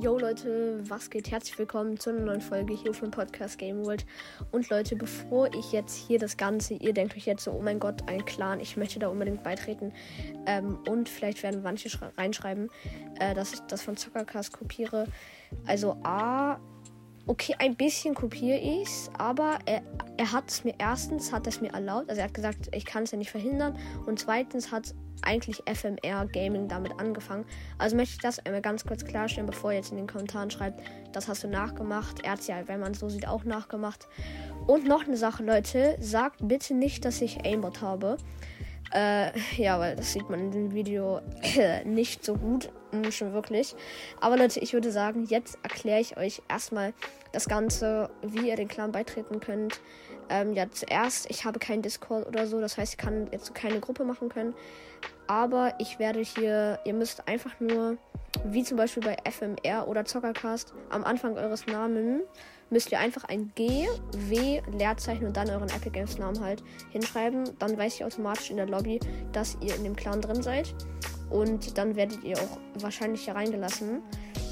Yo 0.00 0.16
Leute, 0.16 0.80
was 0.88 1.10
geht? 1.10 1.30
Herzlich 1.30 1.58
willkommen 1.58 2.00
zu 2.00 2.08
einer 2.08 2.20
neuen 2.20 2.40
Folge 2.40 2.72
hier 2.72 2.94
vom 2.94 3.10
Podcast 3.10 3.58
Game 3.58 3.84
World. 3.84 4.06
Und 4.50 4.70
Leute, 4.70 4.96
bevor 4.96 5.52
ich 5.52 5.72
jetzt 5.72 5.94
hier 5.94 6.18
das 6.18 6.38
Ganze, 6.38 6.72
ihr 6.72 6.94
denkt 6.94 7.14
euch 7.18 7.26
jetzt 7.26 7.44
so, 7.44 7.50
oh 7.50 7.60
mein 7.60 7.78
Gott, 7.78 8.08
ein 8.08 8.24
Clan, 8.24 8.60
ich 8.60 8.78
möchte 8.78 8.98
da 8.98 9.08
unbedingt 9.08 9.42
beitreten. 9.42 9.92
Ähm, 10.46 10.78
und 10.88 11.10
vielleicht 11.10 11.42
werden 11.42 11.62
manche 11.62 11.90
reinschreiben, 12.16 12.70
äh, 13.18 13.34
dass 13.34 13.52
ich 13.52 13.60
das 13.60 13.82
von 13.82 13.98
Zockercast 13.98 14.52
kopiere. 14.52 15.06
Also 15.66 15.98
A, 16.02 16.58
okay, 17.26 17.54
ein 17.58 17.76
bisschen 17.76 18.14
kopiere 18.14 18.56
ich 18.56 18.88
es, 18.88 19.10
aber 19.18 19.58
er, 19.66 19.82
er 20.20 20.32
hat 20.32 20.50
es 20.50 20.64
mir 20.64 20.74
erstens, 20.76 21.32
hat 21.32 21.46
es 21.46 21.62
mir 21.62 21.72
erlaubt, 21.72 22.10
also 22.10 22.20
er 22.20 22.26
hat 22.26 22.34
gesagt, 22.34 22.68
ich 22.72 22.84
kann 22.84 23.04
es 23.04 23.10
ja 23.10 23.16
nicht 23.16 23.30
verhindern. 23.30 23.78
Und 24.04 24.18
zweitens 24.18 24.70
hat 24.70 24.94
eigentlich 25.22 25.62
FMR 25.66 26.26
Gaming 26.26 26.68
damit 26.68 26.92
angefangen. 27.00 27.46
Also 27.78 27.96
möchte 27.96 28.16
ich 28.16 28.20
das 28.20 28.38
einmal 28.44 28.60
ganz 28.60 28.84
kurz 28.84 29.02
klarstellen, 29.02 29.46
bevor 29.46 29.72
ihr 29.72 29.78
jetzt 29.78 29.92
in 29.92 29.96
den 29.96 30.06
Kommentaren 30.06 30.50
schreibt, 30.50 30.82
das 31.14 31.26
hast 31.26 31.42
du 31.42 31.48
nachgemacht. 31.48 32.20
Er 32.22 32.32
hat 32.32 32.46
ja, 32.46 32.68
wenn 32.68 32.80
man 32.80 32.92
es 32.92 32.98
so 32.98 33.08
sieht, 33.08 33.26
auch 33.26 33.44
nachgemacht. 33.44 34.08
Und 34.66 34.86
noch 34.86 35.06
eine 35.06 35.16
Sache, 35.16 35.42
Leute, 35.42 35.96
sagt 36.00 36.46
bitte 36.46 36.74
nicht, 36.74 37.06
dass 37.06 37.22
ich 37.22 37.46
Aimbot 37.46 37.80
habe. 37.80 38.18
Äh, 38.92 39.30
ja, 39.56 39.78
weil 39.78 39.96
das 39.96 40.12
sieht 40.12 40.28
man 40.28 40.40
in 40.40 40.50
dem 40.50 40.72
Video 40.72 41.20
nicht 41.84 42.24
so 42.24 42.34
gut. 42.34 42.70
Mm, 42.92 43.10
schon 43.10 43.32
wirklich. 43.32 43.74
Aber 44.20 44.36
Leute, 44.36 44.60
ich 44.60 44.72
würde 44.72 44.90
sagen, 44.90 45.24
jetzt 45.28 45.58
erkläre 45.62 46.00
ich 46.00 46.16
euch 46.16 46.42
erstmal 46.48 46.92
das 47.32 47.48
Ganze, 47.48 48.10
wie 48.22 48.48
ihr 48.48 48.56
den 48.56 48.68
Clan 48.68 48.90
beitreten 48.90 49.40
könnt. 49.40 49.80
Ähm, 50.28 50.54
ja, 50.54 50.70
zuerst, 50.70 51.30
ich 51.30 51.44
habe 51.44 51.58
keinen 51.58 51.82
Discord 51.82 52.26
oder 52.26 52.46
so, 52.46 52.60
das 52.60 52.78
heißt, 52.78 52.94
ich 52.94 52.98
kann 52.98 53.28
jetzt 53.32 53.54
keine 53.54 53.80
Gruppe 53.80 54.04
machen 54.04 54.28
können. 54.28 54.54
Aber 55.26 55.74
ich 55.78 55.98
werde 55.98 56.20
hier, 56.20 56.80
ihr 56.84 56.94
müsst 56.94 57.28
einfach 57.28 57.60
nur, 57.60 57.96
wie 58.44 58.62
zum 58.62 58.76
Beispiel 58.76 59.02
bei 59.02 59.16
FMR 59.30 59.88
oder 59.88 60.04
Zockercast, 60.04 60.72
am 60.90 61.04
Anfang 61.04 61.36
eures 61.36 61.66
Namen 61.66 62.22
müsst 62.70 62.92
ihr 62.92 63.00
einfach 63.00 63.24
ein 63.24 63.52
G, 63.54 63.86
W, 64.12 64.62
Leerzeichen 64.72 65.26
und 65.26 65.36
dann 65.36 65.50
euren 65.50 65.68
Epic 65.68 65.90
Games 65.90 66.18
Namen 66.18 66.40
halt 66.40 66.62
hinschreiben. 66.90 67.50
Dann 67.58 67.76
weiß 67.76 67.96
ich 67.96 68.04
automatisch 68.04 68.50
in 68.50 68.56
der 68.56 68.66
Lobby, 68.66 69.00
dass 69.32 69.58
ihr 69.60 69.74
in 69.74 69.84
dem 69.84 69.96
Clan 69.96 70.20
drin 70.20 70.42
seid. 70.42 70.74
Und 71.28 71.76
dann 71.78 71.94
werdet 71.94 72.24
ihr 72.24 72.36
auch 72.38 72.58
wahrscheinlich 72.80 73.24
hier 73.24 73.34
reingelassen. 73.34 74.02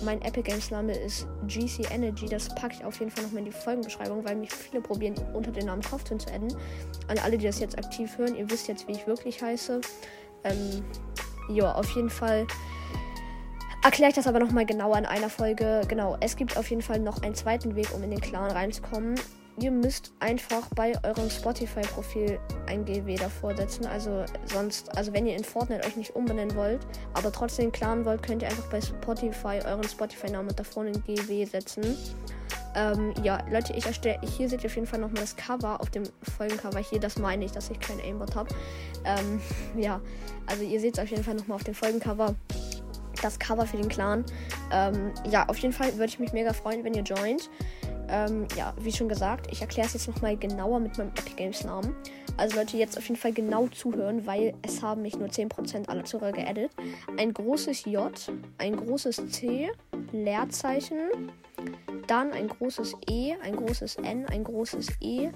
Mein 0.05 0.23
Epic 0.23 0.43
Games 0.43 0.71
Name 0.71 0.97
ist 0.97 1.27
GC 1.49 1.91
Energy. 1.93 2.27
Das 2.27 2.49
packe 2.55 2.75
ich 2.75 2.85
auf 2.85 2.99
jeden 3.01 3.11
Fall 3.11 3.25
nochmal 3.25 3.41
in 3.41 3.47
die 3.47 3.53
Folgenbeschreibung, 3.53 4.25
weil 4.25 4.37
mich 4.37 4.53
viele 4.53 4.81
probieren, 4.81 5.15
unter 5.35 5.51
den 5.51 5.67
Namen 5.67 5.83
Kopfton 5.83 6.21
zu 6.21 6.33
adden. 6.33 6.55
An 7.09 7.19
alle, 7.19 7.37
die 7.37 7.47
das 7.47 7.59
jetzt 7.59 7.77
aktiv 7.79 8.17
hören, 8.17 8.37
ihr 8.37 8.49
wisst 8.49 8.69
jetzt, 8.69 8.87
wie 8.87 8.93
ich 8.93 9.07
wirklich 9.07 9.43
heiße. 9.43 9.81
Ähm, 10.45 10.85
ja, 11.49 11.75
auf 11.75 11.91
jeden 11.97 12.11
Fall 12.11 12.47
erkläre 13.83 14.11
ich 14.11 14.15
das 14.17 14.27
aber 14.27 14.39
nochmal 14.39 14.67
genauer 14.67 14.99
in 14.99 15.07
einer 15.07 15.31
Folge. 15.31 15.83
Genau, 15.89 16.17
es 16.21 16.37
gibt 16.37 16.57
auf 16.57 16.69
jeden 16.71 16.83
Fall 16.83 16.99
noch 16.99 17.23
einen 17.23 17.35
zweiten 17.35 17.77
Weg, 17.77 17.95
um 17.95 18.03
in 18.03 18.11
den 18.11 18.21
Clan 18.21 18.51
reinzukommen 18.51 19.17
ihr 19.61 19.71
müsst 19.71 20.13
einfach 20.21 20.69
bei 20.75 20.93
eurem 21.05 21.31
Spotify-Profil 21.31 22.39
ein 22.67 22.85
GW 22.85 23.17
davor 23.17 23.57
setzen. 23.57 23.87
Also 23.87 24.25
sonst, 24.47 24.97
also 24.97 25.13
wenn 25.13 25.27
ihr 25.27 25.37
in 25.37 25.45
Fortnite 25.45 25.87
euch 25.87 25.97
nicht 25.97 26.15
umbenennen 26.15 26.55
wollt, 26.57 26.81
aber 27.15 27.33
trotzdem 27.33 27.73
Clan 27.73 28.05
wollt, 28.05 28.23
könnt 28.23 28.43
ihr 28.43 28.49
einfach 28.49 28.69
bei 28.71 28.81
Spotify 28.81 29.61
euren 29.65 29.85
Spotify-Namen 29.85 30.55
davor 30.57 30.85
ein 30.85 31.03
GW 31.05 31.45
setzen. 31.45 31.97
Ähm, 32.75 33.15
ja, 33.23 33.39
Leute, 33.51 33.73
ich 33.73 33.87
erstelle, 33.87 34.21
hier 34.37 34.49
seht 34.49 34.63
ihr 34.63 34.67
auf 34.67 34.75
jeden 34.75 34.87
Fall 34.87 35.01
nochmal 35.01 35.23
das 35.23 35.37
Cover 35.37 35.81
auf 35.81 35.91
dem 35.91 36.05
Folgencover 36.37 36.79
hier. 36.79 37.01
Das 37.01 37.19
meine 37.19 37.45
ich, 37.45 37.53
dass 37.53 37.71
ich 37.71 37.81
kein 37.81 38.01
Aimbot 38.01 38.37
habe. 38.37 38.55
Ähm, 39.05 39.41
ja, 39.77 40.01
also 40.47 40.63
ihr 40.63 40.81
seht 40.81 40.99
es 40.99 41.03
auf 41.03 41.09
jeden 41.09 41.25
Fall 41.25 41.35
nochmal 41.35 41.57
auf 41.57 41.65
dem 41.65 41.75
Folgencover. 41.75 42.35
Das 43.23 43.39
Cover 43.39 43.67
für 43.67 43.77
den 43.77 43.89
Clan. 43.89 44.25
Ähm, 44.73 45.13
ja, 45.31 45.49
auf 45.49 45.59
jeden 45.59 45.75
Fall 45.75 45.93
würde 45.95 46.07
ich 46.07 46.19
mich 46.19 46.33
mega 46.33 46.53
freuen, 46.53 46.85
wenn 46.85 46.95
ihr 46.95 47.03
joint. 47.03 47.51
Ähm, 48.11 48.47
ja, 48.57 48.75
wie 48.81 48.93
schon 48.93 49.09
gesagt, 49.09 49.49
ich 49.51 49.61
erkläre 49.61 49.87
es 49.87 49.95
jetzt 49.95 50.09
nochmal 50.09 50.37
genauer 50.37 50.81
mit 50.81 50.97
meinem 50.97 51.09
Epic 51.09 51.35
Games 51.37 51.65
Namen. 51.65 51.95
Also 52.39 52.57
Leute, 52.57 52.77
jetzt 52.77 52.97
auf 52.97 53.07
jeden 53.07 53.21
Fall 53.21 53.33
genau 53.33 53.67
zuhören, 53.69 54.25
weil 54.27 54.55
es 54.63 54.81
haben 54.81 55.03
mich 55.03 55.19
nur 55.19 55.29
10% 55.29 55.89
aller 55.89 56.05
Zuhörer 56.05 56.33
geaddet. 56.33 56.71
Ein 57.19 57.35
großes 57.35 57.85
J, 57.85 58.13
ein 58.59 58.77
großes 58.77 59.29
C, 59.31 59.71
Leerzeichen, 60.13 61.33
dann 62.07 62.33
ein 62.33 62.49
großes 62.49 62.95
E, 63.11 63.35
ein 63.43 63.57
großes 63.57 63.97
N, 63.97 64.27
ein 64.27 64.45
großes 64.45 64.89
E, 65.01 65.31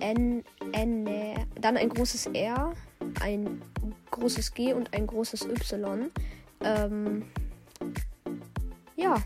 N, 0.00 0.44
N, 0.72 1.08
dann 1.60 1.76
ein 1.76 1.88
großes 1.88 2.26
R, 2.34 2.72
ein 3.20 3.62
großes 4.10 4.52
G 4.54 4.72
und 4.72 4.92
ein 4.92 5.06
großes 5.06 5.46
Y. 5.46 6.10
Ähm, 6.60 7.24
ja, 8.96 9.16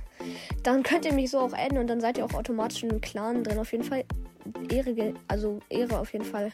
dann 0.63 0.83
könnt 0.83 1.05
ihr 1.05 1.13
mich 1.13 1.31
so 1.31 1.39
auch 1.39 1.53
adden 1.53 1.79
und 1.79 1.87
dann 1.87 2.01
seid 2.01 2.19
ihr 2.19 2.25
auch 2.25 2.35
automatisch 2.35 2.83
in 2.83 2.91
einem 2.91 3.01
Clan 3.01 3.45
drin. 3.45 3.59
Auf 3.59 3.73
jeden 3.73 3.85
Fall 3.85 4.05
Ehre, 4.69 5.15
also 5.29 5.61
Ehre 5.69 5.99
auf 5.99 6.13
jeden 6.13 6.25
Fall 6.25 6.53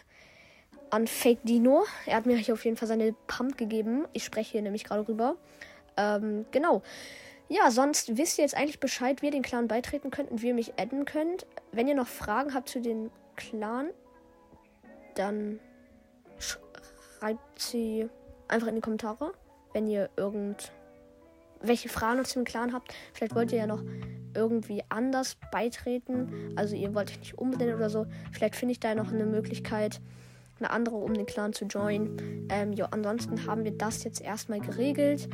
an 0.90 1.06
Fake 1.06 1.40
Dino. 1.44 1.84
Er 2.04 2.16
hat 2.16 2.26
mir 2.26 2.36
hier 2.36 2.54
auf 2.54 2.64
jeden 2.64 2.76
Fall 2.76 2.88
seine 2.88 3.14
Pump 3.26 3.56
gegeben. 3.56 4.06
Ich 4.12 4.24
spreche 4.24 4.52
hier 4.52 4.62
nämlich 4.62 4.84
gerade 4.84 5.08
rüber. 5.08 5.36
Ähm, 5.96 6.46
genau. 6.50 6.82
Ja, 7.48 7.70
sonst 7.70 8.16
wisst 8.16 8.38
ihr 8.38 8.44
jetzt 8.44 8.56
eigentlich 8.56 8.80
Bescheid, 8.80 9.22
wie 9.22 9.26
ihr 9.26 9.32
den 9.32 9.42
Clan 9.42 9.68
beitreten 9.68 10.10
könnt 10.10 10.30
und 10.30 10.42
wie 10.42 10.48
ihr 10.48 10.54
mich 10.54 10.78
adden 10.80 11.04
könnt. 11.04 11.46
Wenn 11.72 11.86
ihr 11.86 11.94
noch 11.94 12.08
Fragen 12.08 12.54
habt 12.54 12.68
zu 12.68 12.80
dem 12.80 13.10
Clan, 13.36 13.90
dann 15.14 15.60
schreibt 16.38 17.60
sie 17.60 18.08
einfach 18.48 18.66
in 18.66 18.74
die 18.76 18.80
Kommentare. 18.80 19.32
Wenn 19.76 19.86
ihr 19.88 20.08
irgend 20.16 20.72
welche 21.60 21.90
Fragen 21.90 22.24
zu 22.24 22.38
dem 22.38 22.46
Clan 22.46 22.72
habt. 22.72 22.94
Vielleicht 23.12 23.34
wollt 23.34 23.52
ihr 23.52 23.58
ja 23.58 23.66
noch 23.66 23.82
irgendwie 24.34 24.82
anders 24.88 25.36
beitreten. 25.52 26.54
Also 26.56 26.74
ihr 26.74 26.94
wollt 26.94 27.10
euch 27.10 27.18
nicht 27.18 27.36
umbenennen 27.36 27.74
oder 27.74 27.90
so. 27.90 28.06
Vielleicht 28.32 28.56
finde 28.56 28.72
ich 28.72 28.80
da 28.80 28.94
noch 28.94 29.12
eine 29.12 29.26
Möglichkeit, 29.26 30.00
eine 30.60 30.70
andere, 30.70 30.96
um 30.96 31.12
den 31.12 31.26
Clan 31.26 31.52
zu 31.52 31.66
joinen. 31.66 32.48
Ähm, 32.50 32.72
ja, 32.72 32.86
ansonsten 32.90 33.46
haben 33.46 33.64
wir 33.64 33.72
das 33.72 34.02
jetzt 34.02 34.22
erstmal 34.22 34.60
geregelt. 34.60 35.28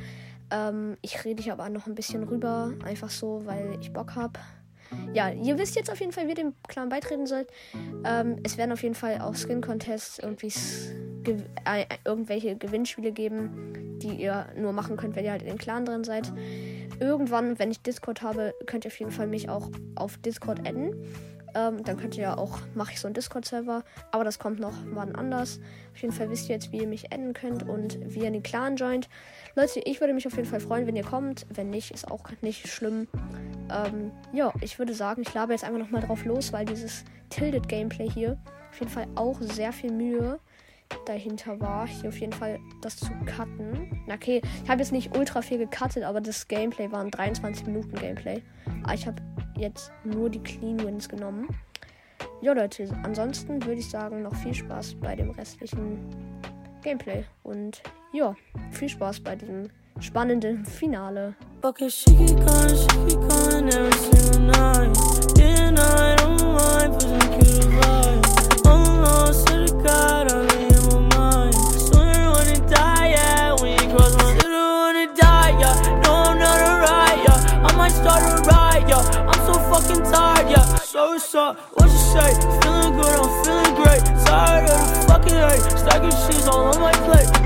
Ähm, 0.51 0.97
ich 1.03 1.25
rede 1.25 1.41
hier 1.41 1.53
aber 1.53 1.69
noch 1.69 1.87
ein 1.87 1.95
bisschen 1.95 2.25
rüber, 2.25 2.73
einfach 2.85 3.11
so, 3.11 3.47
weil 3.47 3.79
ich 3.81 3.93
Bock 3.93 4.17
habe. 4.17 4.41
Ja, 5.13 5.31
ihr 5.31 5.57
wisst 5.57 5.77
jetzt 5.77 5.89
auf 5.89 6.01
jeden 6.01 6.11
Fall, 6.11 6.25
wie 6.25 6.31
ihr 6.31 6.35
dem 6.35 6.55
Clan 6.67 6.89
beitreten 6.89 7.29
sollt. 7.29 7.49
Ähm, 8.05 8.41
es 8.43 8.59
werden 8.59 8.73
auf 8.73 8.83
jeden 8.83 8.97
Fall 8.97 9.21
auch 9.21 9.37
Skin-Contests 9.37 10.19
irgendwie 10.19 10.51
ge 11.23 11.37
äh, 11.65 11.85
irgendwelche 12.05 12.57
Gewinnspiele 12.57 13.13
geben, 13.13 13.99
die 13.99 14.15
ihr 14.15 14.47
nur 14.57 14.73
machen 14.73 14.97
könnt, 14.97 15.17
wenn 15.17 15.25
ihr 15.25 15.33
halt 15.33 15.43
in 15.43 15.49
den 15.49 15.59
Clan 15.59 15.85
drin 15.85 16.05
seid. 16.05 16.33
Irgendwann, 17.01 17.59
wenn 17.59 17.71
ich 17.71 17.83
Discord 17.83 18.23
habe, 18.23 18.55
könnt 18.67 18.85
ihr 18.85 18.91
auf 18.91 18.99
jeden 18.99 19.11
Fall 19.11 19.27
mich 19.27 19.49
auch 19.49 19.71
auf 19.97 20.19
Discord 20.19 20.61
adden. 20.61 20.95
Ähm, 21.55 21.85
dann 21.85 21.99
könnt 21.99 22.17
ihr 22.17 22.23
ja 22.23 22.39
auch, 22.39 22.59
mache 22.75 22.93
ich 22.93 23.01
so 23.01 23.07
einen 23.07 23.15
Discord-Server, 23.15 23.85
aber 24.11 24.25
das 24.25 24.39
kommt 24.39 24.59
noch 24.59 24.75
wann 24.87 25.15
anders. 25.15 25.61
Auf 25.93 26.01
jeden 26.01 26.15
Fall 26.15 26.31
wisst 26.31 26.49
ihr 26.49 26.55
jetzt, 26.55 26.73
wie 26.73 26.79
ihr 26.79 26.87
mich 26.87 27.13
adden 27.13 27.35
könnt 27.35 27.69
und 27.69 27.99
wie 28.03 28.21
ihr 28.21 28.27
in 28.27 28.33
den 28.33 28.43
Clan 28.43 28.77
joint. 28.77 29.09
Leute, 29.55 29.81
ich 29.81 30.01
würde 30.01 30.15
mich 30.15 30.27
auf 30.27 30.37
jeden 30.37 30.49
Fall 30.49 30.61
freuen, 30.61 30.87
wenn 30.87 30.97
ihr 30.97 31.05
kommt. 31.05 31.47
Wenn 31.51 31.69
nicht, 31.69 31.91
ist 31.91 32.11
auch 32.11 32.25
nicht 32.41 32.69
schlimm. 32.69 33.07
Ähm, 33.71 34.13
ja, 34.33 34.53
ich 34.61 34.79
würde 34.79 34.95
sagen, 34.95 35.23
ich 35.23 35.35
labe 35.35 35.53
jetzt 35.53 35.65
einfach 35.65 35.79
nochmal 35.79 36.03
drauf 36.03 36.25
los, 36.25 36.53
weil 36.53 36.65
dieses 36.65 37.05
Tilted 37.29 37.69
Gameplay 37.69 38.09
hier 38.09 38.39
auf 38.71 38.79
jeden 38.79 38.91
Fall 38.91 39.07
auch 39.15 39.41
sehr 39.41 39.73
viel 39.73 39.93
Mühe 39.93 40.39
dahinter 41.07 41.61
war, 41.61 41.87
hier 41.87 42.09
auf 42.09 42.19
jeden 42.19 42.33
Fall 42.33 42.59
das 42.81 42.97
zu 42.97 43.11
cutten. 43.27 44.05
Okay, 44.13 44.41
ich 44.63 44.71
habe 44.71 44.81
jetzt 44.81 44.93
nicht 44.93 45.17
ultra 45.17 45.43
viel 45.43 45.59
gecuttet, 45.59 46.05
aber 46.05 46.21
das 46.21 46.49
Gameplay 46.49 46.91
war 46.91 47.01
ein 47.01 47.11
23 47.11 47.67
Minuten 47.67 47.95
Gameplay. 47.97 48.43
Aber 48.83 48.95
ich 48.95 49.07
habe 49.07 49.23
jetzt 49.57 49.93
nur 50.05 50.31
die 50.31 50.41
Clean 50.41 50.79
Wins 50.85 51.09
genommen. 51.09 51.49
Ja, 52.41 52.53
Leute, 52.53 52.89
ansonsten 53.05 53.65
würde 53.65 53.81
ich 53.81 53.89
sagen, 53.89 54.23
noch 54.23 54.35
viel 54.35 54.55
Spaß 54.55 54.97
bei 54.97 55.15
dem 55.15 55.31
restlichen 55.31 55.99
Gameplay. 56.83 57.25
Und 57.43 57.83
ja, 58.13 58.35
viel 58.71 58.89
Spaß 58.89 59.21
bei 59.21 59.37
diesem 59.37 59.69
spannenden 60.01 60.65
Finale. 60.65 61.35
Okay, 61.63 61.89
up? 81.35 81.59
What 81.75 81.91
you 81.91 81.99
say? 81.99 82.33
Feeling 82.63 82.97
good, 82.97 83.05
I'm 83.05 83.45
feeling 83.45 83.75
great. 83.75 84.03
Tired 84.25 84.71
of 84.71 84.89
the 84.89 85.05
fucking 85.07 85.35
hate. 85.35 85.79
Stacking 85.79 86.11
cheese 86.27 86.49
all 86.49 86.75
on 86.75 86.81
my 86.81 86.93
plate. 86.93 87.42